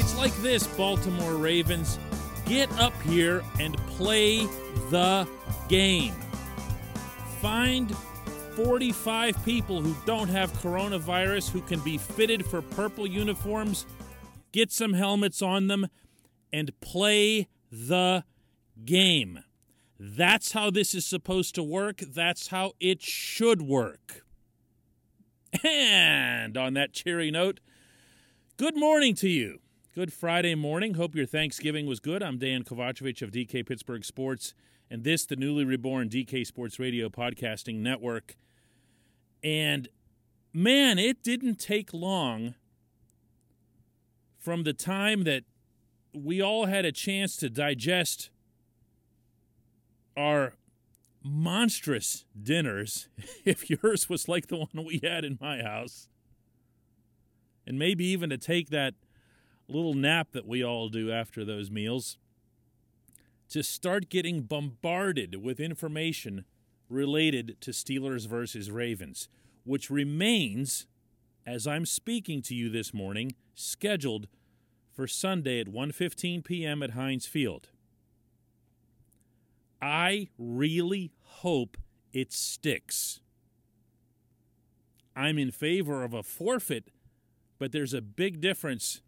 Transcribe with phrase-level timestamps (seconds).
[0.00, 1.98] It's like this, Baltimore Ravens.
[2.46, 4.46] Get up here and play
[4.88, 5.28] the
[5.68, 6.14] game.
[7.42, 7.94] Find
[8.56, 13.84] 45 people who don't have coronavirus who can be fitted for purple uniforms,
[14.52, 15.86] get some helmets on them,
[16.50, 18.24] and play the
[18.86, 19.40] game.
[19.98, 21.98] That's how this is supposed to work.
[21.98, 24.24] That's how it should work.
[25.62, 27.60] And on that cheery note,
[28.56, 29.60] good morning to you.
[29.92, 30.94] Good Friday morning.
[30.94, 32.22] Hope your Thanksgiving was good.
[32.22, 34.54] I'm Dan Kovacevic of DK Pittsburgh Sports,
[34.88, 38.36] and this, the newly reborn DK Sports Radio Podcasting Network.
[39.42, 39.88] And
[40.52, 42.54] man, it didn't take long
[44.38, 45.42] from the time that
[46.14, 48.30] we all had a chance to digest
[50.16, 50.54] our
[51.24, 53.08] monstrous dinners,
[53.44, 56.06] if yours was like the one we had in my house,
[57.66, 58.94] and maybe even to take that
[59.70, 62.18] little nap that we all do after those meals,
[63.48, 66.44] to start getting bombarded with information
[66.88, 69.28] related to Steelers versus Ravens,
[69.64, 70.86] which remains,
[71.46, 74.28] as I'm speaking to you this morning, scheduled
[74.92, 76.82] for Sunday at 1:15 p.m.
[76.82, 77.68] at Heinz Field.
[79.80, 81.76] I really hope
[82.12, 83.20] it sticks.
[85.16, 86.90] I'm in favor of a forfeit,
[87.58, 89.00] but there's a big difference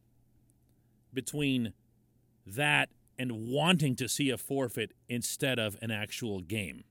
[1.12, 1.72] between
[2.46, 6.84] that and wanting to see a forfeit instead of an actual game.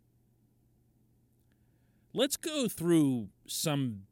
[2.13, 4.03] Let's go through some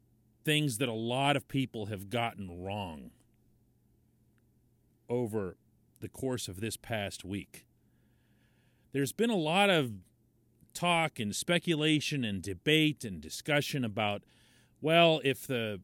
[0.44, 3.10] things that a lot of people have gotten wrong
[5.08, 5.56] over
[6.00, 7.66] the course of this past week.
[8.92, 9.92] There's been a lot of
[10.72, 14.22] talk and speculation and debate and discussion about,
[14.80, 15.80] well, if the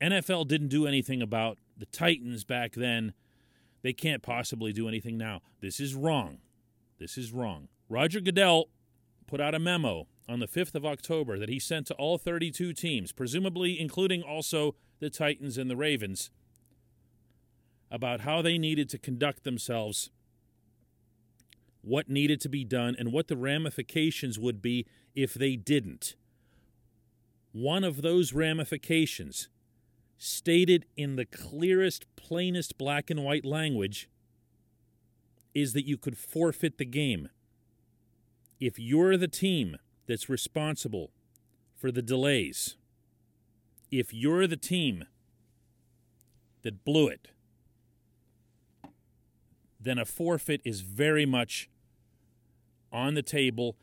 [0.00, 3.12] NFL didn't do anything about the Titans back then,
[3.82, 5.40] they can't possibly do anything now.
[5.60, 6.38] This is wrong.
[6.98, 7.68] This is wrong.
[7.88, 8.68] Roger Goodell
[9.26, 12.72] put out a memo on the 5th of October that he sent to all 32
[12.72, 16.30] teams, presumably including also the Titans and the Ravens,
[17.90, 20.10] about how they needed to conduct themselves,
[21.80, 26.14] what needed to be done, and what the ramifications would be if they didn't.
[27.52, 29.48] One of those ramifications,
[30.18, 34.08] stated in the clearest, plainest black and white language,
[35.54, 37.28] is that you could forfeit the game.
[38.60, 39.76] If you're the team
[40.06, 41.10] that's responsible
[41.74, 42.76] for the delays,
[43.90, 45.04] if you're the team
[46.62, 47.28] that blew it,
[49.80, 51.70] then a forfeit is very much
[52.92, 53.76] on the table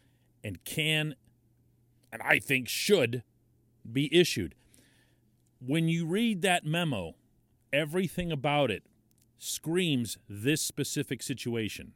[0.43, 1.15] and can,
[2.11, 3.23] and I think should,
[3.89, 4.55] be issued.
[5.65, 7.15] When you read that memo,
[7.73, 8.83] everything about it
[9.39, 11.93] screams this specific situation.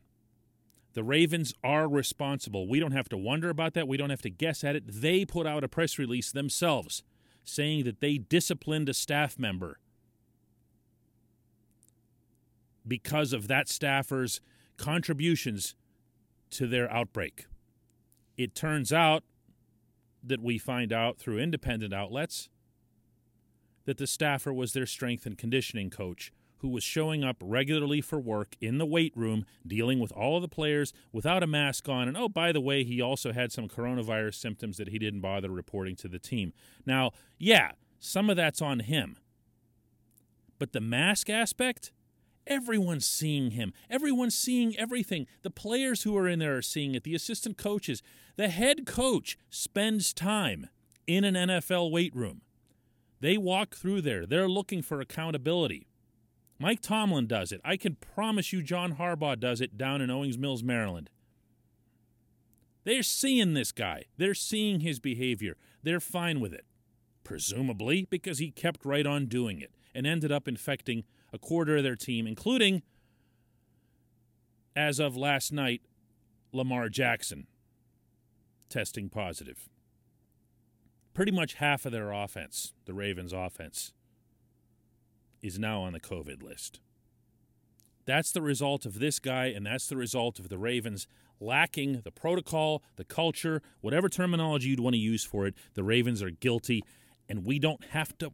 [0.94, 2.68] The Ravens are responsible.
[2.68, 3.88] We don't have to wonder about that.
[3.88, 4.84] We don't have to guess at it.
[4.88, 7.04] They put out a press release themselves
[7.44, 9.80] saying that they disciplined a staff member
[12.88, 14.42] because of that staffer's
[14.78, 15.76] contributions
[16.50, 17.46] to their outbreak.
[18.36, 19.24] It turns out
[20.24, 22.50] that we find out through independent outlets
[23.86, 28.20] that the staffer was their strength and conditioning coach who was showing up regularly for
[28.20, 32.08] work in the weight room, dealing with all of the players without a mask on.
[32.08, 35.50] And oh, by the way, he also had some coronavirus symptoms that he didn't bother
[35.50, 36.54] reporting to the team.
[36.86, 39.18] Now, yeah, some of that's on him.
[40.58, 41.94] But the mask aspect,
[42.46, 43.74] everyone's seeing him.
[43.90, 45.28] Everyone's seeing everything.
[45.44, 48.04] The players who are in there are seeing it, the assistant coaches.
[48.36, 50.68] The head coach spends time
[51.08, 52.42] in an NFL weight room.
[53.22, 55.88] They walk through there, they're looking for accountability.
[56.60, 57.62] Mike Tomlin does it.
[57.64, 61.10] I can promise you John Harbaugh does it down in Owings Mills, Maryland.
[62.84, 64.06] They're seeing this guy.
[64.18, 65.56] They're seeing his behavior.
[65.84, 66.66] They're fine with it.
[67.24, 71.84] Presumably because he kept right on doing it and ended up infecting a quarter of
[71.84, 72.82] their team, including,
[74.76, 75.82] as of last night,
[76.52, 77.48] Lamar Jackson
[78.70, 79.70] testing positive.
[81.20, 83.92] Pretty much half of their offense, the Ravens' offense,
[85.42, 86.80] is now on the COVID list.
[88.06, 91.08] That's the result of this guy, and that's the result of the Ravens
[91.42, 95.56] lacking the protocol, the culture, whatever terminology you'd want to use for it.
[95.74, 96.86] The Ravens are guilty,
[97.28, 98.32] and we don't have to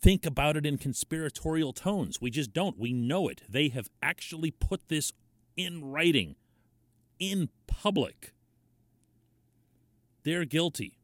[0.00, 2.18] think about it in conspiratorial tones.
[2.18, 2.78] We just don't.
[2.78, 3.42] We know it.
[3.46, 5.12] They have actually put this
[5.54, 6.36] in writing,
[7.18, 8.32] in public.
[10.24, 10.98] They're guilty.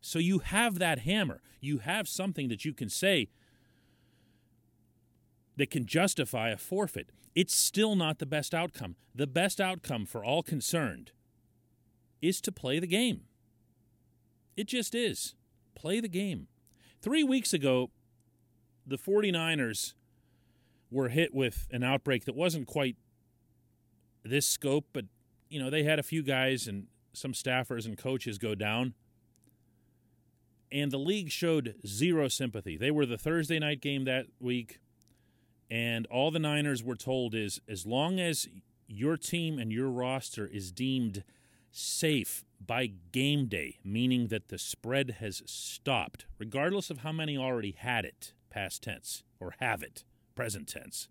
[0.00, 1.40] So you have that hammer.
[1.60, 3.28] You have something that you can say,
[5.56, 7.10] that can justify a forfeit.
[7.34, 8.96] It's still not the best outcome.
[9.14, 11.12] The best outcome for all concerned
[12.22, 13.22] is to play the game.
[14.56, 15.34] It just is.
[15.74, 16.48] Play the game.
[17.02, 17.90] Three weeks ago,
[18.86, 19.94] the 49ers
[20.90, 22.96] were hit with an outbreak that wasn't quite
[24.24, 25.04] this scope, but
[25.48, 28.94] you know, they had a few guys and some staffers and coaches go down.
[30.72, 32.76] And the league showed zero sympathy.
[32.76, 34.78] They were the Thursday night game that week,
[35.70, 38.46] and all the Niners were told is as long as
[38.86, 41.24] your team and your roster is deemed
[41.72, 47.72] safe by game day, meaning that the spread has stopped, regardless of how many already
[47.72, 50.04] had it, past tense, or have it,
[50.34, 51.08] present tense.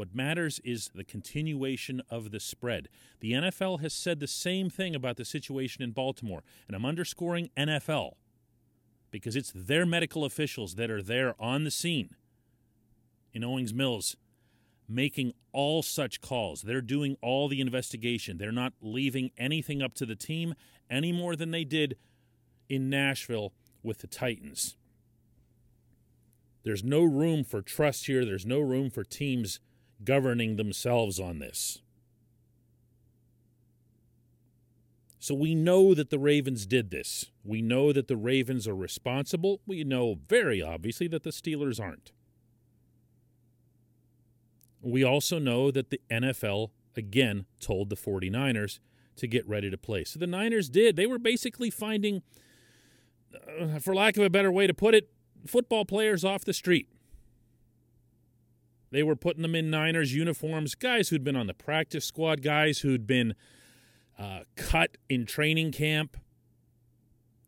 [0.00, 2.88] What matters is the continuation of the spread.
[3.20, 7.50] The NFL has said the same thing about the situation in Baltimore, and I'm underscoring
[7.54, 8.12] NFL
[9.10, 12.16] because it's their medical officials that are there on the scene
[13.34, 14.16] in Owings Mills
[14.88, 16.62] making all such calls.
[16.62, 18.38] They're doing all the investigation.
[18.38, 20.54] They're not leaving anything up to the team
[20.88, 21.98] any more than they did
[22.70, 23.52] in Nashville
[23.82, 24.78] with the Titans.
[26.62, 28.24] There's no room for trust here.
[28.24, 29.60] There's no room for teams
[30.04, 31.80] governing themselves on this.
[35.18, 37.26] So we know that the Ravens did this.
[37.44, 39.60] We know that the Ravens are responsible.
[39.66, 42.12] We know very obviously that the Steelers aren't.
[44.80, 48.78] We also know that the NFL, again, told the 49ers
[49.16, 50.04] to get ready to play.
[50.04, 50.96] So the Niners did.
[50.96, 52.22] They were basically finding,
[53.60, 55.10] uh, for lack of a better way to put it,
[55.46, 56.88] football players off the street.
[58.90, 62.80] They were putting them in Niners uniforms, guys who'd been on the practice squad, guys
[62.80, 63.34] who'd been
[64.18, 66.16] uh, cut in training camp.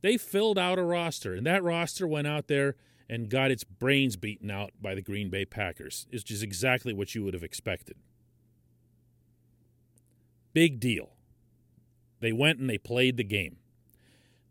[0.03, 2.77] They filled out a roster, and that roster went out there
[3.09, 7.15] and got its brains beaten out by the Green Bay Packers, which is exactly what
[7.15, 7.97] you would have expected.
[10.53, 11.11] Big deal.
[12.21, 13.57] They went and they played the game.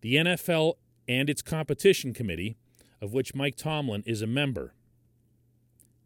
[0.01, 0.75] The NFL
[1.07, 2.57] and its competition committee,
[3.01, 4.73] of which Mike Tomlin is a member,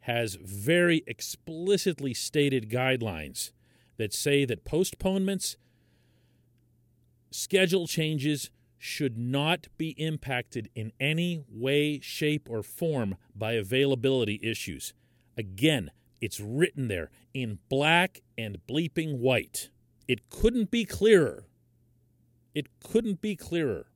[0.05, 3.51] has very explicitly stated guidelines
[3.97, 5.57] that say that postponements,
[7.31, 14.93] schedule changes, should not be impacted in any way, shape, or form by availability issues.
[15.35, 15.89] Again,
[16.21, 19.69] it's written there in black and bleeping white.
[20.07, 21.45] It couldn't be clearer.
[22.53, 23.87] It couldn't be clearer.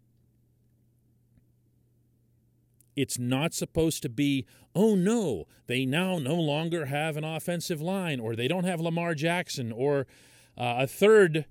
[2.99, 8.19] It's not supposed to be, oh no, they now no longer have an offensive line,
[8.19, 10.05] or they don't have Lamar Jackson, or
[10.57, 11.45] uh, a third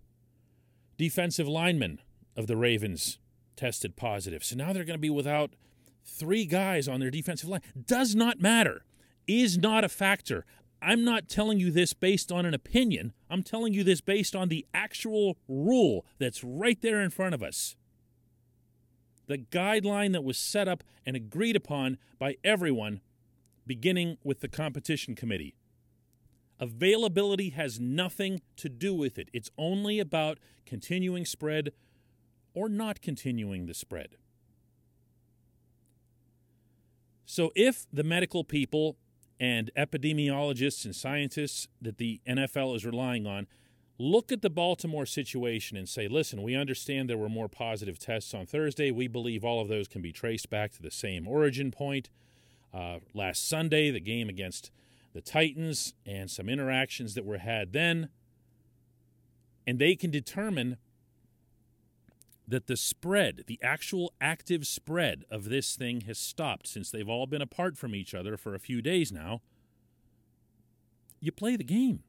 [0.98, 2.00] defensive lineman
[2.36, 3.18] of the Ravens
[3.56, 4.44] tested positive.
[4.44, 5.54] So now they're going to be without
[6.04, 7.62] three guys on their defensive line.
[7.86, 8.84] Does not matter,
[9.26, 10.44] is not a factor.
[10.82, 13.14] I'm not telling you this based on an opinion.
[13.30, 17.42] I'm telling you this based on the actual rule that's right there in front of
[17.42, 17.74] us.
[19.28, 23.00] The guideline that was set up and agreed upon by everyone,
[23.66, 25.54] beginning with the competition committee.
[26.58, 29.28] Availability has nothing to do with it.
[29.32, 31.72] It's only about continuing spread
[32.52, 34.16] or not continuing the spread.
[37.24, 38.96] So, if the medical people
[39.38, 43.46] and epidemiologists and scientists that the NFL is relying on
[43.98, 48.32] look at the Baltimore situation and say, listen, we understand there were more positive tests
[48.32, 48.90] on Thursday.
[48.90, 52.08] We believe all of those can be traced back to the same origin point.
[52.72, 54.70] Uh, last Sunday, the game against
[55.14, 58.08] the Titans and some interactions that were had then.
[59.66, 60.76] And they can determine
[62.46, 67.26] that the spread, the actual active spread of this thing has stopped since they've all
[67.26, 69.42] been apart from each other for a few days now,
[71.20, 72.04] you play the game.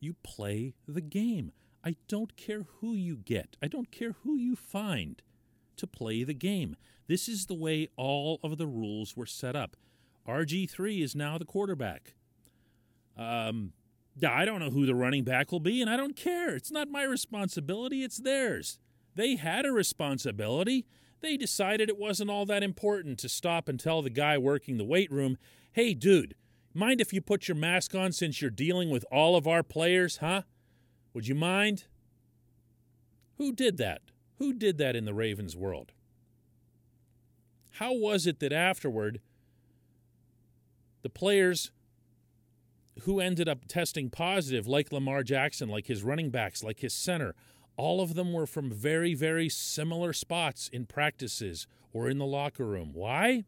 [0.00, 1.52] You play the game.
[1.84, 5.22] I don't care who you get, I don't care who you find
[5.76, 6.76] to play the game.
[7.06, 9.76] This is the way all of the rules were set up.
[10.28, 12.14] RG3 is now the quarterback.
[13.16, 13.72] Um,
[14.26, 16.54] I don't know who the running back will be, and I don't care.
[16.54, 18.78] It's not my responsibility, it's theirs.
[19.14, 20.86] They had a responsibility.
[21.20, 24.84] They decided it wasn't all that important to stop and tell the guy working the
[24.84, 25.38] weight room,
[25.72, 26.34] hey, dude,
[26.78, 30.18] mind if you put your mask on since you're dealing with all of our players,
[30.18, 30.42] huh?
[31.12, 31.84] Would you mind?
[33.36, 34.02] Who did that?
[34.38, 35.92] Who did that in the Ravens world?
[37.72, 39.20] How was it that afterward
[41.02, 41.70] the players
[43.02, 47.34] who ended up testing positive, like Lamar Jackson, like his running backs, like his center,
[47.76, 52.66] all of them were from very, very similar spots in practices or in the locker
[52.66, 52.90] room.
[52.92, 53.44] Why?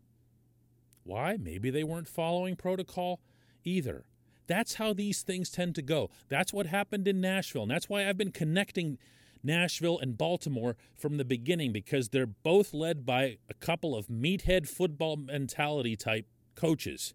[1.04, 1.36] Why?
[1.40, 3.20] Maybe they weren't following protocol
[3.64, 4.04] either.
[4.46, 6.10] That's how these things tend to go.
[6.28, 7.62] That's what happened in Nashville.
[7.62, 8.98] And that's why I've been connecting
[9.42, 14.68] Nashville and Baltimore from the beginning because they're both led by a couple of meathead
[14.68, 17.14] football mentality type coaches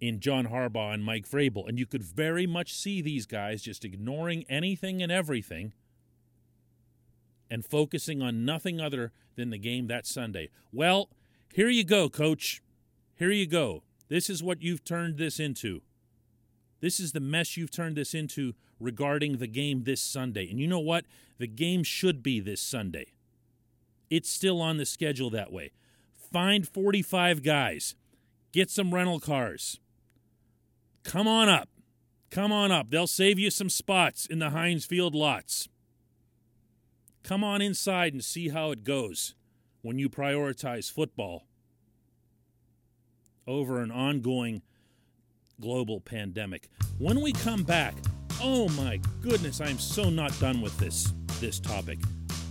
[0.00, 1.68] in John Harbaugh and Mike Vrabel.
[1.68, 5.72] And you could very much see these guys just ignoring anything and everything
[7.50, 10.50] and focusing on nothing other than the game that Sunday.
[10.72, 11.08] Well,
[11.56, 12.60] here you go, coach.
[13.14, 13.82] Here you go.
[14.10, 15.80] This is what you've turned this into.
[16.82, 20.50] This is the mess you've turned this into regarding the game this Sunday.
[20.50, 21.06] And you know what?
[21.38, 23.06] The game should be this Sunday.
[24.10, 25.72] It's still on the schedule that way.
[26.30, 27.94] Find 45 guys,
[28.52, 29.80] get some rental cars.
[31.04, 31.70] Come on up.
[32.30, 32.90] Come on up.
[32.90, 35.70] They'll save you some spots in the Heinz Field lots.
[37.22, 39.34] Come on inside and see how it goes
[39.86, 41.45] when you prioritize football
[43.46, 44.62] over an ongoing
[45.60, 46.68] global pandemic.
[46.98, 47.94] When we come back,
[48.42, 51.98] oh my goodness, I'm so not done with this this topic.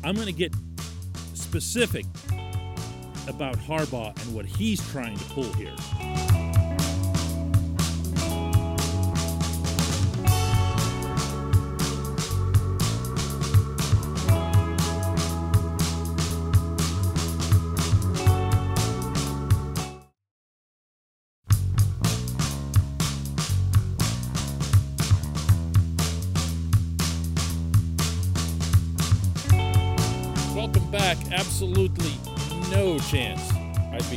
[0.04, 0.54] I'm going to get
[1.34, 2.06] specific
[3.28, 5.76] about Harbaugh and what he's trying to pull here.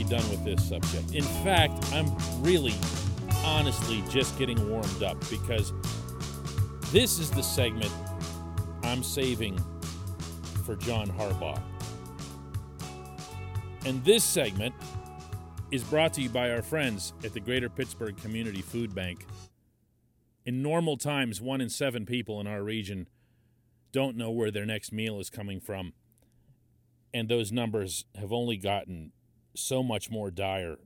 [0.09, 1.15] Done with this subject.
[1.15, 2.11] In fact, I'm
[2.43, 2.75] really,
[3.45, 5.73] honestly, just getting warmed up because
[6.93, 7.93] this is the segment
[8.83, 9.59] I'm saving
[10.65, 11.61] for John Harbaugh.
[13.85, 14.75] And this segment
[15.71, 19.27] is brought to you by our friends at the Greater Pittsburgh Community Food Bank.
[20.47, 23.07] In normal times, one in seven people in our region
[23.93, 25.93] don't know where their next meal is coming from.
[27.13, 29.13] And those numbers have only gotten
[29.59, 30.77] so much more dire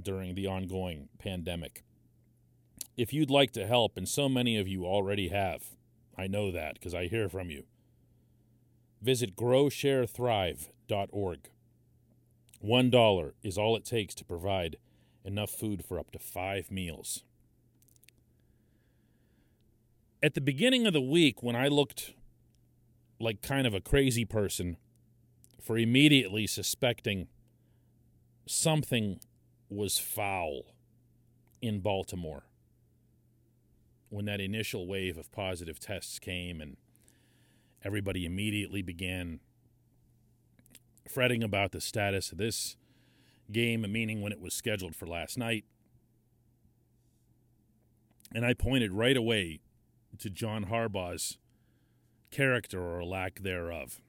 [0.00, 1.82] during the ongoing pandemic.
[2.96, 5.70] If you'd like to help, and so many of you already have,
[6.16, 7.64] I know that because I hear from you,
[9.02, 11.38] visit growsharethrive.org.
[12.60, 14.76] One dollar is all it takes to provide
[15.24, 17.24] enough food for up to five meals.
[20.22, 22.12] At the beginning of the week, when I looked
[23.20, 24.76] like kind of a crazy person
[25.60, 27.26] for immediately suspecting
[28.46, 29.20] something
[29.68, 30.62] was foul
[31.62, 32.44] in Baltimore
[34.10, 36.76] when that initial wave of positive tests came and
[37.84, 39.40] everybody immediately began
[41.08, 42.76] fretting about the status of this
[43.50, 45.64] game, meaning when it was scheduled for last night.
[48.34, 49.60] And I pointed right away
[50.18, 51.38] to John Harbaugh's
[52.30, 54.00] character or lack thereof,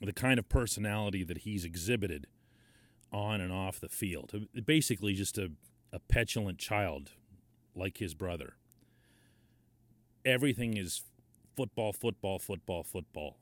[0.00, 2.26] the kind of personality that he's exhibited
[3.14, 4.32] on and off the field.
[4.34, 5.52] Uh, basically, just a,
[5.92, 7.12] a petulant child
[7.74, 8.54] like his brother.
[10.24, 11.02] Everything is
[11.56, 13.36] football, football, football, football.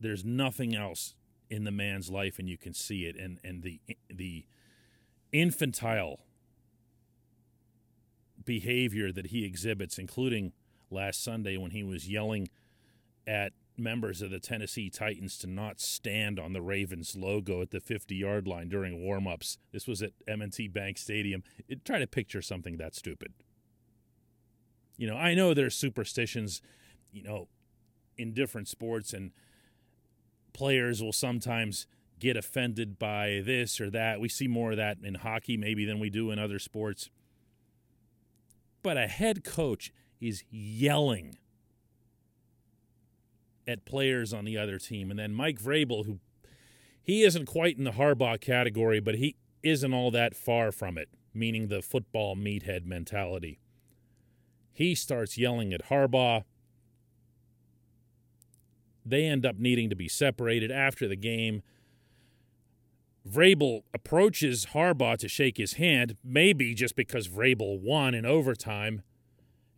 [0.00, 1.14] There's nothing else
[1.48, 3.16] in the man's life, and you can see it.
[3.16, 4.44] And and the the
[5.30, 6.20] infantile
[8.44, 10.52] behavior that he exhibits, including
[10.90, 12.48] last Sunday when he was yelling
[13.26, 13.52] at
[13.82, 18.14] members of the Tennessee Titans to not stand on the Ravens logo at the 50
[18.14, 19.58] yard line during warmups.
[19.72, 21.42] This was at M&T Bank Stadium.
[21.68, 23.32] It, try to picture something that stupid.
[24.96, 26.62] You know, I know there's superstitions,
[27.10, 27.48] you know,
[28.16, 29.32] in different sports, and
[30.52, 31.86] players will sometimes
[32.18, 34.20] get offended by this or that.
[34.20, 37.10] We see more of that in hockey maybe than we do in other sports.
[38.82, 41.38] But a head coach is yelling
[43.66, 45.10] at players on the other team.
[45.10, 46.18] And then Mike Vrabel, who
[47.02, 51.08] he isn't quite in the Harbaugh category, but he isn't all that far from it,
[51.34, 53.60] meaning the football meathead mentality.
[54.72, 56.44] He starts yelling at Harbaugh.
[59.04, 61.62] They end up needing to be separated after the game.
[63.28, 69.02] Vrabel approaches Harbaugh to shake his hand, maybe just because Vrabel won in overtime,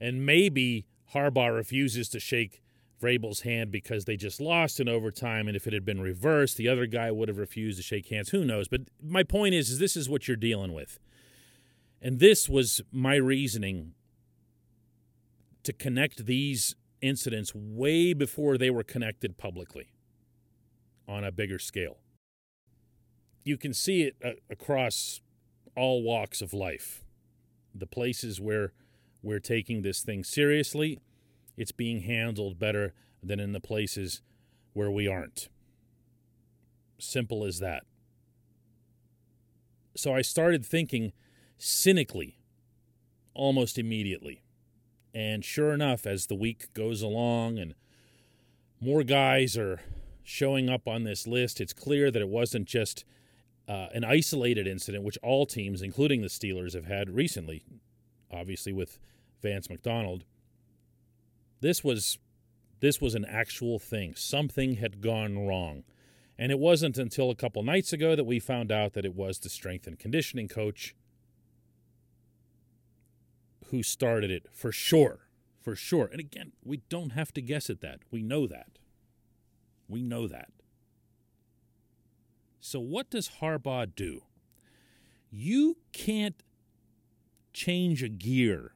[0.00, 2.62] and maybe Harbaugh refuses to shake
[3.04, 6.68] Vrabel's hand because they just lost in overtime, and if it had been reversed, the
[6.68, 8.30] other guy would have refused to shake hands.
[8.30, 8.68] Who knows?
[8.68, 10.98] But my point is, is this is what you're dealing with,
[12.00, 13.94] and this was my reasoning
[15.64, 19.88] to connect these incidents way before they were connected publicly
[21.06, 21.98] on a bigger scale.
[23.44, 25.20] you can see it uh, across
[25.76, 27.04] all walks of life.
[27.74, 28.72] The places where
[29.22, 31.00] we're taking this thing seriously,
[31.56, 34.20] it's being handled better than in the places
[34.72, 35.48] where we aren't.
[36.98, 37.84] Simple as that.
[39.96, 41.12] So I started thinking
[41.58, 42.38] cynically
[43.34, 44.42] almost immediately.
[45.14, 47.74] And sure enough, as the week goes along and
[48.80, 49.80] more guys are
[50.24, 53.04] showing up on this list, it's clear that it wasn't just
[53.68, 57.64] uh, an isolated incident, which all teams, including the Steelers, have had recently,
[58.30, 58.98] obviously with
[59.40, 60.24] Vance McDonald.
[61.64, 62.18] This was
[62.80, 64.14] this was an actual thing.
[64.16, 65.84] Something had gone wrong.
[66.38, 69.38] And it wasn't until a couple nights ago that we found out that it was
[69.38, 70.94] the strength and conditioning coach
[73.70, 75.20] who started it for sure.
[75.62, 76.10] For sure.
[76.12, 78.00] And again, we don't have to guess at that.
[78.10, 78.78] We know that.
[79.88, 80.50] We know that.
[82.60, 84.24] So, what does Harbaugh do?
[85.30, 86.42] You can't
[87.54, 88.74] change a gear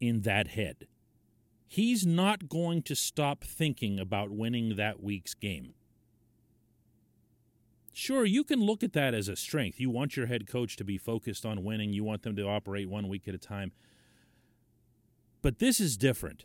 [0.00, 0.86] in that head.
[1.72, 5.74] He's not going to stop thinking about winning that week's game.
[7.92, 9.78] Sure, you can look at that as a strength.
[9.78, 12.88] You want your head coach to be focused on winning, you want them to operate
[12.88, 13.70] one week at a time.
[15.42, 16.44] But this is different.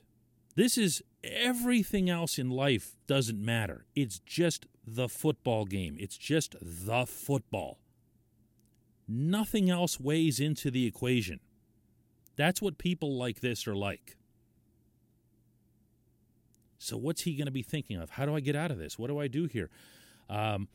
[0.54, 3.88] This is everything else in life doesn't matter.
[3.96, 7.80] It's just the football game, it's just the football.
[9.08, 11.40] Nothing else weighs into the equation.
[12.36, 14.18] That's what people like this are like.
[16.78, 18.12] So, what's he going to be thinking of?
[18.12, 19.00] How do I get out of this?
[19.00, 19.70] What do I do here?
[20.30, 20.68] Um,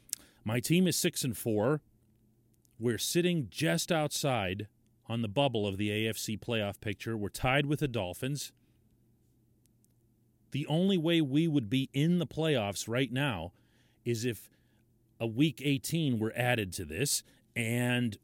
[0.45, 1.83] my team is six and four.
[2.78, 4.69] We're sitting just outside
[5.09, 7.16] on the bubble of the AFC playoff picture.
[7.16, 8.52] We're tied with the Dolphins.
[10.52, 13.52] The only way we would be in the playoffs right now
[14.04, 14.50] is if
[15.19, 17.23] a week 18 were added to this.
[17.54, 18.17] And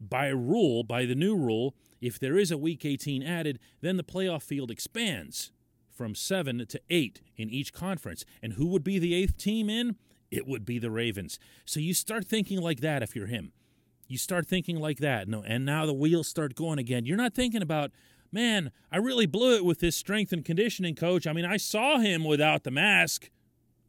[0.00, 4.04] by rule, by the new rule, if there is a week 18 added, then the
[4.04, 5.52] playoff field expands
[5.96, 8.24] from seven to eight in each conference.
[8.42, 9.96] And who would be the eighth team in?
[10.30, 11.38] It would be the Ravens.
[11.64, 13.52] So you start thinking like that if you're him
[14.08, 15.28] you start thinking like that.
[15.28, 17.06] No, and now the wheels start going again.
[17.06, 17.90] You're not thinking about,
[18.32, 21.26] man, I really blew it with this strength and conditioning coach.
[21.26, 23.30] I mean, I saw him without the mask.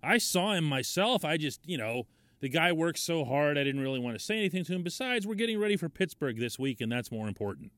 [0.02, 1.26] I saw him myself.
[1.26, 2.04] I just, you know,
[2.40, 3.58] the guy works so hard.
[3.58, 4.84] I didn't really want to say anything to him.
[4.84, 7.72] Besides, we're getting ready for Pittsburgh this week, and that's more important.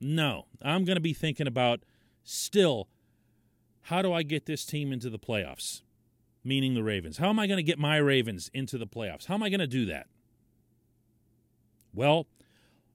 [0.00, 1.80] No, I'm going to be thinking about
[2.24, 2.88] still,
[3.82, 5.82] how do I get this team into the playoffs?
[6.44, 7.18] Meaning the Ravens.
[7.18, 9.26] How am I going to get my Ravens into the playoffs?
[9.26, 10.06] How am I going to do that?
[11.94, 12.26] Well,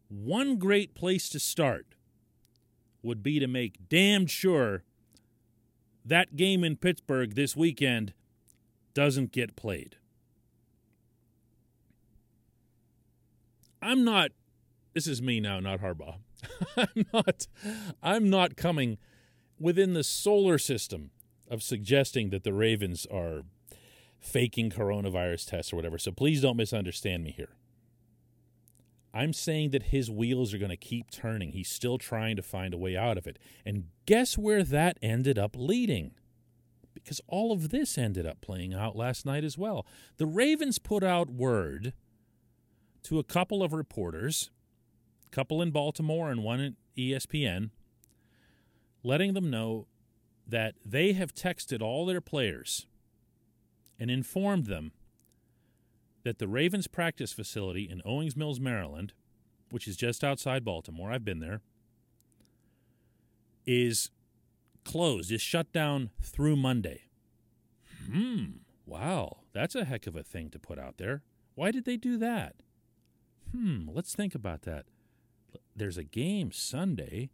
[0.10, 1.86] one great place to start
[3.02, 4.84] would be to make damn sure
[6.04, 8.14] that game in Pittsburgh this weekend
[8.94, 9.98] doesn't get played.
[13.82, 14.32] I'm not
[14.94, 16.16] this is me now, not Harbaugh.
[16.78, 17.48] I'm not
[18.02, 18.98] I'm not coming
[19.60, 21.12] within the solar system
[21.50, 23.44] of suggesting that the Ravens are
[24.20, 25.98] faking coronavirus tests or whatever.
[25.98, 27.56] So please don't misunderstand me here.
[29.14, 31.52] I'm saying that his wheels are going to keep turning.
[31.52, 33.40] He's still trying to find a way out of it.
[33.66, 36.12] And guess where that ended up leading?
[36.94, 39.86] Because all of this ended up playing out last night as well.
[40.18, 41.94] The Ravens put out word
[43.04, 44.52] to a couple of reporters,
[45.26, 47.70] a couple in Baltimore and one at ESPN,
[49.04, 49.88] letting them know
[50.48, 52.88] that they have texted all their players
[54.00, 54.92] and informed them
[56.24, 59.14] that the Ravens practice facility in Owings Mills, Maryland,
[59.72, 61.62] which is just outside Baltimore, I've been there,
[63.66, 64.12] is
[64.84, 67.04] closed, is shut down through Monday.
[68.12, 68.46] Hmm,
[68.86, 71.24] wow, that's a heck of a thing to put out there.
[71.56, 72.56] Why did they do that?
[73.52, 74.86] Hmm, let's think about that.
[75.76, 77.30] There's a game Sunday,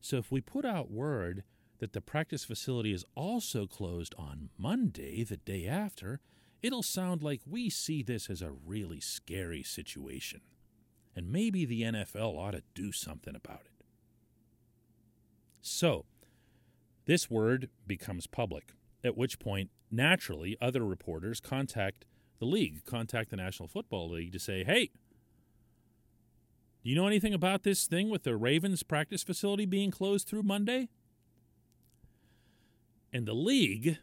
[0.00, 1.44] so if we put out word
[1.78, 6.20] that the practice facility is also closed on Monday, the day after,
[6.62, 10.40] it'll sound like we see this as a really scary situation.
[11.16, 13.84] And maybe the NFL ought to do something about it.
[15.62, 16.04] So,
[17.06, 22.04] this word becomes public, at which point, naturally, other reporters contact
[22.38, 24.90] the league, contact the National Football League to say, hey,
[26.90, 30.42] do you know anything about this thing with the Ravens practice facility being closed through
[30.42, 30.88] Monday?
[33.12, 33.98] And the league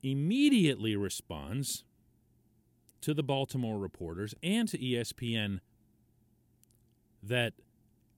[0.00, 1.82] immediately responds
[3.00, 5.58] to the Baltimore reporters and to ESPN
[7.20, 7.54] that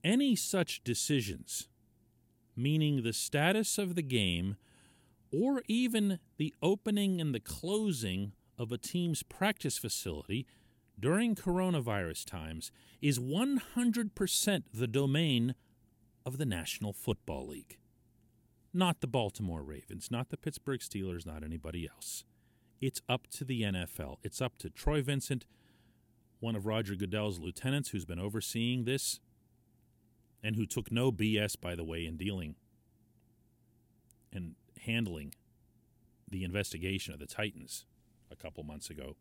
[0.03, 1.67] any such decisions,
[2.55, 4.57] meaning the status of the game
[5.31, 10.45] or even the opening and the closing of a team's practice facility
[10.99, 15.55] during coronavirus times is 100% the domain
[16.25, 17.77] of the National Football League.
[18.73, 22.23] Not the Baltimore Ravens, not the Pittsburgh Steelers, not anybody else.
[22.81, 24.17] It's up to the NFL.
[24.23, 25.45] It's up to Troy Vincent,
[26.39, 29.19] one of Roger Goodell's lieutenants who's been overseeing this
[30.43, 32.55] and who took no BS, by the way, in dealing
[34.31, 35.33] and handling
[36.29, 37.85] the investigation of the Titans
[38.29, 39.15] a couple months ago.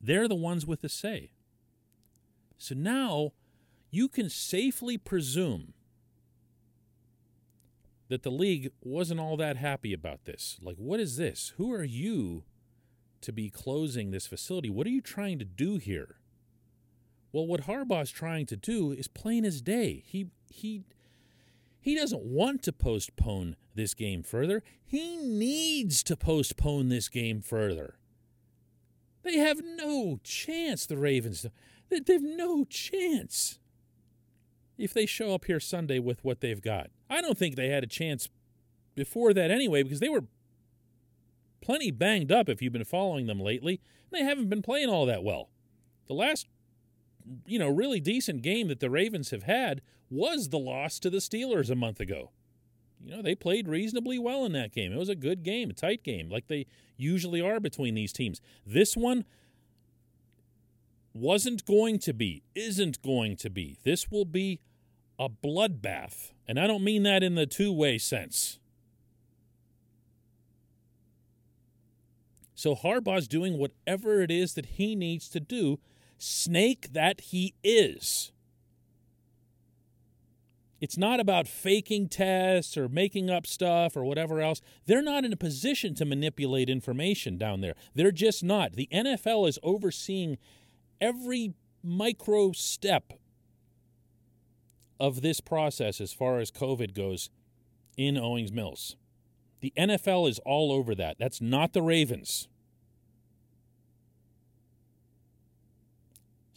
[0.00, 1.32] They're the ones with the say.
[2.56, 3.32] So now
[3.90, 5.74] you can safely presume
[8.08, 10.58] that the league wasn't all that happy about this.
[10.62, 11.52] Like, what is this?
[11.56, 12.44] Who are you
[13.20, 14.70] to be closing this facility?
[14.70, 16.16] What are you trying to do here?
[17.32, 20.02] Well, what Harbaugh's trying to do is plain as day.
[20.06, 20.84] He he
[21.80, 24.62] he doesn't want to postpone this game further.
[24.84, 27.97] He needs to postpone this game further.
[29.28, 31.44] They have no chance, the Ravens.
[31.90, 33.58] They have no chance
[34.78, 36.88] if they show up here Sunday with what they've got.
[37.10, 38.30] I don't think they had a chance
[38.94, 40.24] before that anyway because they were
[41.60, 43.82] plenty banged up if you've been following them lately.
[44.10, 45.50] They haven't been playing all that well.
[46.06, 46.46] The last
[47.46, 51.18] you know, really decent game that the Ravens have had was the loss to the
[51.18, 52.30] Steelers a month ago.
[53.04, 54.92] You know, they played reasonably well in that game.
[54.92, 58.40] It was a good game, a tight game, like they usually are between these teams.
[58.66, 59.24] This one
[61.14, 63.78] wasn't going to be, isn't going to be.
[63.84, 64.60] This will be
[65.18, 66.32] a bloodbath.
[66.46, 68.58] And I don't mean that in the two way sense.
[72.54, 75.78] So Harbaugh's doing whatever it is that he needs to do
[76.18, 78.32] snake that he is.
[80.80, 84.60] It's not about faking tests or making up stuff or whatever else.
[84.86, 87.74] They're not in a position to manipulate information down there.
[87.94, 88.74] They're just not.
[88.74, 90.38] The NFL is overseeing
[91.00, 93.12] every micro step
[95.00, 97.30] of this process as far as COVID goes
[97.96, 98.96] in Owings Mills.
[99.60, 101.16] The NFL is all over that.
[101.18, 102.48] That's not the Ravens.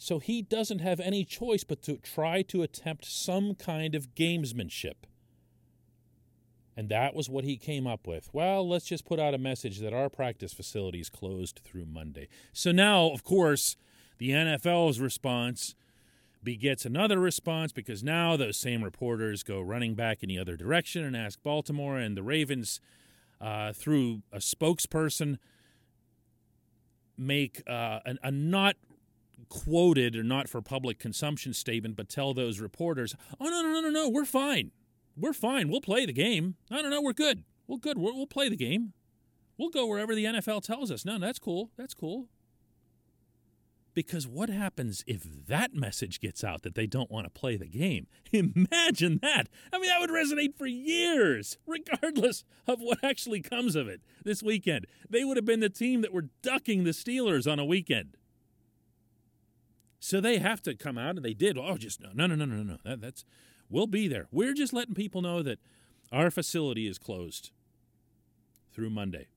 [0.02, 5.04] So he doesn't have any choice but to try to attempt some kind of gamesmanship.
[6.76, 8.28] And that was what he came up with.
[8.32, 12.26] Well, let's just put out a message that our practice facility is closed through Monday.
[12.52, 13.76] So now, of course,
[14.18, 15.76] the NFL's response
[16.42, 21.04] begets another response because now those same reporters go running back in the other direction
[21.04, 22.80] and ask Baltimore and the Ravens,
[23.40, 25.38] uh, through a spokesperson,
[27.16, 28.74] make uh, a, a not
[29.48, 33.80] quoted or not for public consumption statement, but tell those reporters, oh, no, no, no,
[33.80, 34.70] no, no, we're fine.
[35.16, 35.68] We're fine.
[35.68, 36.56] We'll play the game.
[36.70, 37.44] No, no, no, we're good.
[37.66, 37.98] We're good.
[37.98, 38.92] We'll, we'll play the game.
[39.58, 41.04] We'll go wherever the NFL tells us.
[41.04, 41.70] No, that's cool.
[41.76, 42.28] That's cool.
[43.94, 47.68] Because what happens if that message gets out that they don't want to play the
[47.68, 48.06] game?
[48.32, 49.48] Imagine that.
[49.72, 54.42] I mean, that would resonate for years, regardless of what actually comes of it this
[54.42, 54.86] weekend.
[55.10, 58.16] They would have been the team that were ducking the Steelers on a weekend.
[60.04, 61.56] So they have to come out, and they did.
[61.56, 62.78] Oh, just no, no, no, no, no, no.
[62.84, 63.24] That, that's
[63.70, 64.26] we'll be there.
[64.32, 65.60] We're just letting people know that
[66.10, 67.52] our facility is closed
[68.72, 69.28] through Monday.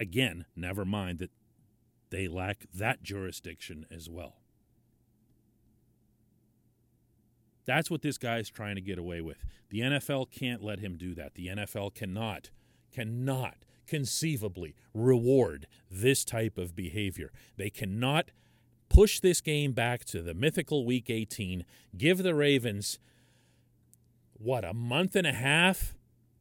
[0.00, 1.30] Again, never mind that
[2.10, 4.38] they lack that jurisdiction as well.
[7.64, 9.44] That's what this guy's trying to get away with.
[9.70, 11.36] The NFL can't let him do that.
[11.36, 12.50] The NFL cannot,
[12.92, 17.30] cannot conceivably reward this type of behavior.
[17.56, 18.32] They cannot
[18.88, 21.64] push this game back to the mythical week 18,
[21.96, 22.98] give the Ravens,
[24.34, 25.94] what, a month and a half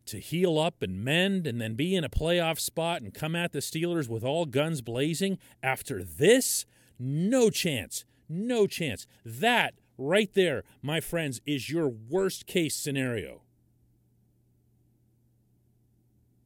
[0.08, 3.52] to heal up and mend and then be in a playoff spot and come at
[3.52, 5.38] the Steelers with all guns blazing.
[5.62, 6.66] After this,
[6.98, 8.06] no chance.
[8.30, 9.06] No chance.
[9.26, 13.42] That right there, my friends, is your worst case scenario.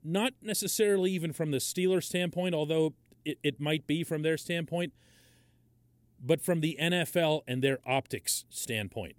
[0.03, 4.93] Not necessarily even from the Steelers' standpoint, although it, it might be from their standpoint
[6.21, 9.15] but from the NFL and their optics standpoint.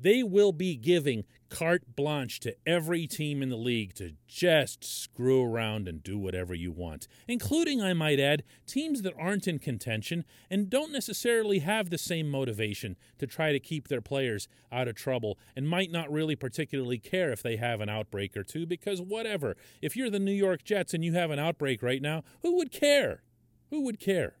[0.00, 5.42] They will be giving carte blanche to every team in the league to just screw
[5.42, 10.24] around and do whatever you want, including, I might add, teams that aren't in contention
[10.48, 14.94] and don't necessarily have the same motivation to try to keep their players out of
[14.94, 19.00] trouble and might not really particularly care if they have an outbreak or two because
[19.00, 19.56] whatever.
[19.82, 22.70] If you're the New York Jets and you have an outbreak right now, who would
[22.70, 23.22] care?
[23.70, 24.36] Who would care?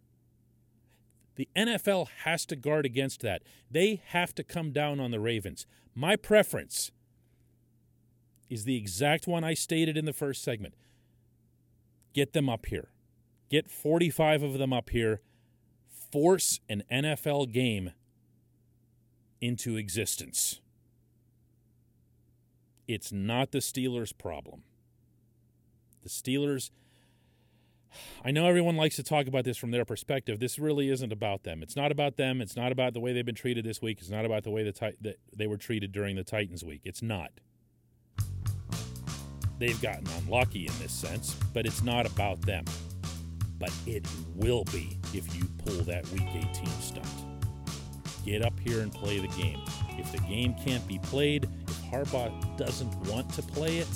[1.38, 3.42] The NFL has to guard against that.
[3.70, 5.66] They have to come down on the Ravens.
[5.94, 6.90] My preference
[8.50, 10.74] is the exact one I stated in the first segment.
[12.12, 12.88] Get them up here.
[13.50, 15.20] Get 45 of them up here.
[16.10, 17.92] Force an NFL game
[19.40, 20.60] into existence.
[22.88, 24.64] It's not the Steelers' problem.
[26.02, 26.70] The Steelers.
[28.24, 30.38] I know everyone likes to talk about this from their perspective.
[30.38, 31.62] This really isn't about them.
[31.62, 32.40] It's not about them.
[32.40, 33.98] It's not about the way they've been treated this week.
[34.00, 36.82] It's not about the way the that they were treated during the Titans week.
[36.84, 37.30] It's not.
[39.58, 42.64] They've gotten unlucky in this sense, but it's not about them.
[43.58, 47.06] But it will be if you pull that Week 18 stunt.
[48.24, 49.60] Get up here and play the game.
[49.98, 53.88] If the game can't be played, if Harbaugh doesn't want to play it,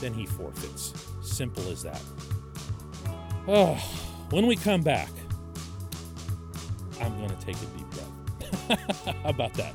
[0.00, 0.92] then he forfeits.
[1.22, 2.00] Simple as that.
[3.48, 3.74] Oh,
[4.30, 5.08] when we come back,
[7.00, 9.04] I'm going to take a deep breath.
[9.22, 9.74] How about that?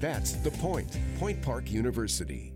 [0.00, 0.98] That's the point.
[1.18, 2.52] Point Park University.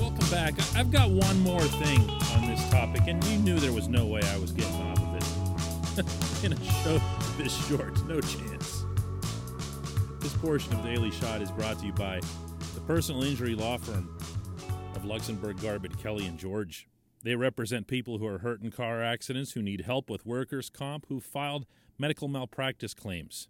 [0.00, 0.54] Welcome back.
[0.74, 2.00] I've got one more thing
[2.34, 5.98] on this topic, and you knew there was no way I was getting off of
[5.98, 7.00] it in a show
[7.38, 8.04] this short.
[8.08, 8.84] No chance.
[10.18, 12.18] This portion of Daily Shot is brought to you by
[12.74, 14.18] the personal injury law firm
[14.96, 16.88] of Luxenberg, Garbett, Kelly, and George.
[17.24, 21.06] They represent people who are hurt in car accidents, who need help with workers' comp,
[21.08, 21.64] who filed
[21.98, 23.48] medical malpractice claims.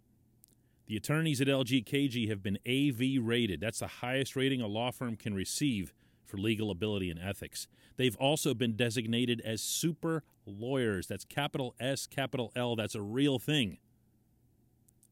[0.87, 3.59] The attorneys at LGKG have been AV rated.
[3.59, 5.93] That's the highest rating a law firm can receive
[6.25, 7.67] for legal ability and ethics.
[7.97, 11.07] They've also been designated as super lawyers.
[11.07, 12.77] That's capital S, capital L.
[12.77, 13.77] That's a real thing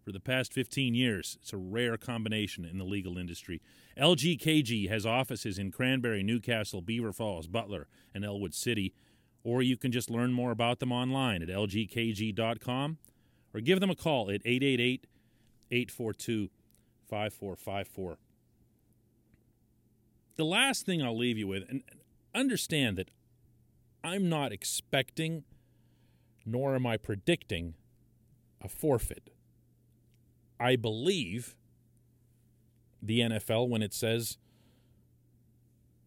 [0.04, 1.38] for the past 15 years.
[1.42, 3.62] It's a rare combination in the legal industry.
[3.98, 8.94] LGKG has offices in Cranberry, Newcastle, Beaver Falls, Butler, and Ellwood City,
[9.44, 12.98] or you can just learn more about them online at lgkg.com
[13.54, 15.08] or give them a call at 888
[15.72, 16.50] 842
[17.08, 18.18] 5454.
[20.36, 21.84] The last thing I'll leave you with, and
[22.34, 23.12] understand that
[24.04, 25.44] I'm not expecting
[26.46, 27.76] nor am I predicting
[28.62, 29.33] a forfeit.
[30.64, 31.58] I believe
[33.02, 34.38] the NFL when it says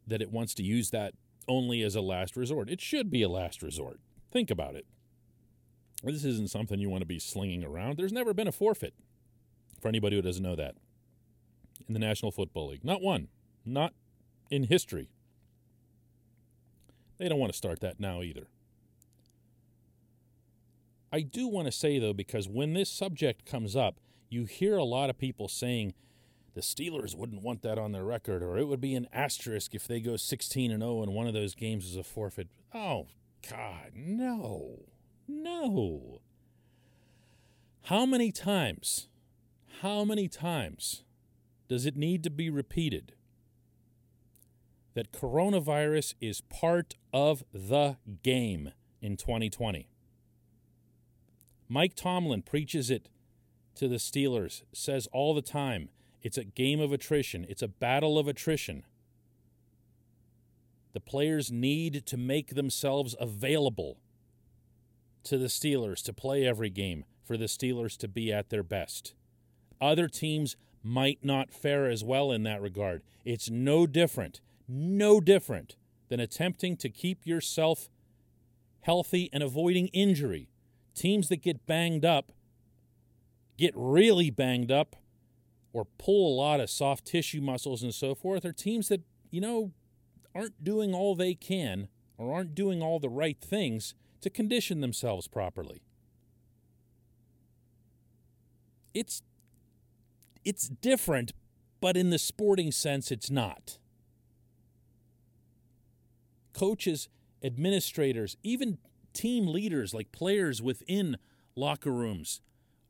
[0.06, 1.12] that it wants to use that
[1.46, 2.70] only as a last resort.
[2.70, 4.00] It should be a last resort.
[4.32, 4.86] Think about it.
[6.02, 7.98] This isn't something you want to be slinging around.
[7.98, 8.94] There's never been a forfeit
[9.78, 10.76] for anybody who doesn't know that
[11.86, 12.84] in the National Football League.
[12.84, 13.28] Not one.
[13.66, 13.92] Not
[14.50, 15.10] in history.
[17.18, 18.46] They don't want to start that now either.
[21.12, 24.84] I do want to say, though, because when this subject comes up, you hear a
[24.84, 25.94] lot of people saying
[26.54, 29.86] the Steelers wouldn't want that on their record, or it would be an asterisk if
[29.86, 32.48] they go 16 and 0 and one of those games is a forfeit.
[32.72, 33.08] Oh,
[33.48, 34.86] God, no.
[35.28, 36.20] No.
[37.84, 39.08] How many times,
[39.82, 41.04] how many times
[41.68, 43.12] does it need to be repeated
[44.94, 49.88] that coronavirus is part of the game in 2020?
[51.68, 53.08] Mike Tomlin preaches it
[53.76, 55.88] to the Steelers says all the time
[56.22, 58.84] it's a game of attrition, it's a battle of attrition.
[60.92, 63.98] The players need to make themselves available
[65.24, 69.14] to the Steelers to play every game for the Steelers to be at their best.
[69.80, 73.02] Other teams might not fare as well in that regard.
[73.24, 75.76] It's no different, no different
[76.08, 77.88] than attempting to keep yourself
[78.82, 80.48] healthy and avoiding injury.
[80.94, 82.32] Teams that get banged up
[83.56, 84.96] get really banged up
[85.72, 89.40] or pull a lot of soft tissue muscles and so forth are teams that, you
[89.40, 89.72] know,
[90.34, 91.88] aren't doing all they can
[92.18, 95.82] or aren't doing all the right things to condition themselves properly.
[98.94, 99.22] It's
[100.44, 101.32] it's different,
[101.80, 103.78] but in the sporting sense it's not.
[106.54, 107.08] Coaches,
[107.42, 108.78] administrators, even
[109.12, 111.18] team leaders like players within
[111.54, 112.40] locker rooms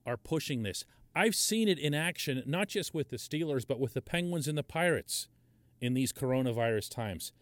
[0.07, 0.85] are pushing this.
[1.14, 4.57] I've seen it in action, not just with the Steelers, but with the Penguins and
[4.57, 5.29] the Pirates
[5.81, 7.33] in these coronavirus times.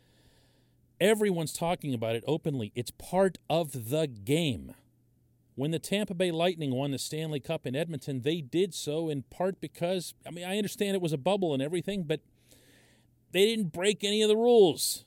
[1.01, 2.73] Everyone's talking about it openly.
[2.75, 4.75] It's part of the game.
[5.57, 9.23] When the Tampa Bay Lightning won the Stanley Cup in Edmonton, they did so in
[9.23, 12.21] part because, I mean, I understand it was a bubble and everything, but
[13.33, 15.05] they didn't break any of the rules.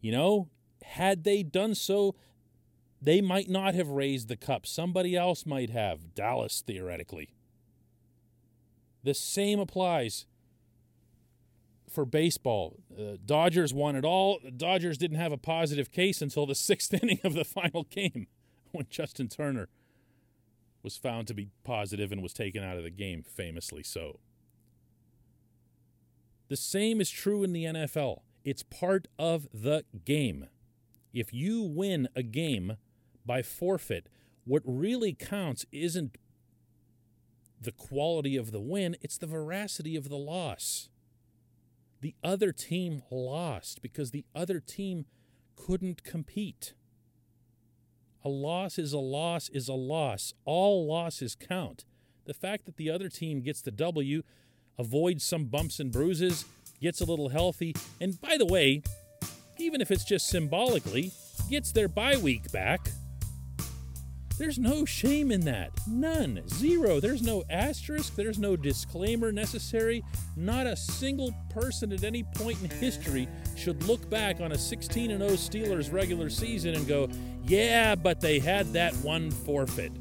[0.00, 0.48] You know,
[0.82, 2.14] had they done so,
[3.04, 4.66] they might not have raised the cup.
[4.66, 7.34] Somebody else might have, Dallas theoretically.
[9.02, 10.24] The same applies
[11.90, 12.78] for baseball.
[12.98, 14.40] Uh, Dodgers won it all.
[14.56, 18.26] Dodgers didn't have a positive case until the sixth inning of the final game
[18.72, 19.68] when Justin Turner
[20.82, 24.18] was found to be positive and was taken out of the game, famously so.
[26.48, 28.20] The same is true in the NFL.
[28.44, 30.46] It's part of the game.
[31.12, 32.76] If you win a game
[33.26, 34.08] by forfeit,
[34.44, 36.18] what really counts isn't
[37.60, 40.90] the quality of the win, it's the veracity of the loss.
[42.00, 45.06] The other team lost because the other team
[45.56, 46.74] couldn't compete.
[48.22, 50.34] A loss is a loss is a loss.
[50.44, 51.84] All losses count.
[52.26, 54.22] The fact that the other team gets the W,
[54.78, 56.44] avoids some bumps and bruises,
[56.80, 58.82] gets a little healthy, and by the way,
[59.58, 61.12] even if it's just symbolically,
[61.48, 62.90] gets their bye week back
[64.38, 65.70] there's no shame in that.
[65.86, 66.42] None.
[66.48, 66.98] Zero.
[67.00, 68.16] There's no asterisk.
[68.16, 70.02] There's no disclaimer necessary.
[70.36, 75.10] Not a single person at any point in history should look back on a 16
[75.10, 77.08] 0 Steelers regular season and go,
[77.46, 79.92] yeah, but they had that one forfeit.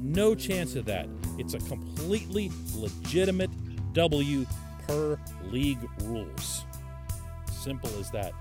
[0.00, 1.08] No chance of that.
[1.38, 3.50] It's a completely legitimate
[3.94, 4.46] W
[4.86, 6.64] per league rules.
[7.50, 8.32] Simple as that.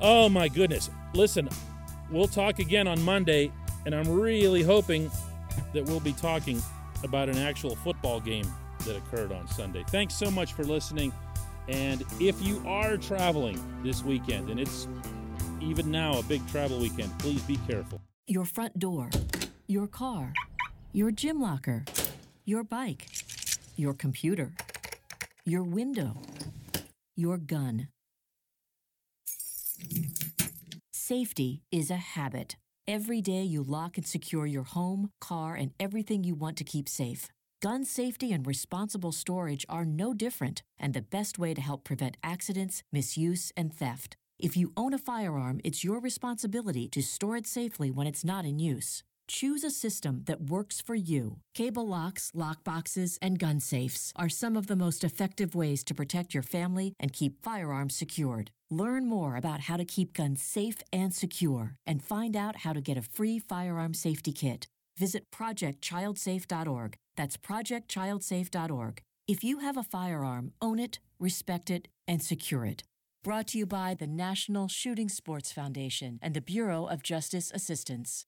[0.00, 0.90] Oh my goodness.
[1.14, 1.48] Listen,
[2.10, 3.52] we'll talk again on Monday.
[3.86, 5.10] And I'm really hoping
[5.72, 6.60] that we'll be talking
[7.02, 8.46] about an actual football game
[8.86, 9.84] that occurred on Sunday.
[9.88, 11.12] Thanks so much for listening.
[11.68, 14.86] And if you are traveling this weekend, and it's
[15.60, 18.00] even now a big travel weekend, please be careful.
[18.26, 19.10] Your front door,
[19.66, 20.32] your car,
[20.92, 21.84] your gym locker,
[22.44, 23.06] your bike,
[23.76, 24.52] your computer,
[25.44, 26.16] your window,
[27.16, 27.88] your gun.
[30.92, 32.56] Safety is a habit.
[32.86, 36.86] Every day you lock and secure your home, car, and everything you want to keep
[36.86, 37.28] safe.
[37.62, 42.18] Gun safety and responsible storage are no different and the best way to help prevent
[42.22, 44.18] accidents, misuse, and theft.
[44.38, 48.44] If you own a firearm, it's your responsibility to store it safely when it's not
[48.44, 49.02] in use.
[49.26, 51.38] Choose a system that works for you.
[51.54, 55.94] Cable locks, lock boxes, and gun safes are some of the most effective ways to
[55.94, 58.50] protect your family and keep firearms secured.
[58.70, 62.80] Learn more about how to keep guns safe and secure and find out how to
[62.80, 64.66] get a free firearm safety kit.
[64.98, 66.94] Visit projectchildsafe.org.
[67.16, 69.00] That's projectchildsafe.org.
[69.26, 72.82] If you have a firearm, own it, respect it, and secure it.
[73.22, 78.26] Brought to you by the National Shooting Sports Foundation and the Bureau of Justice Assistance.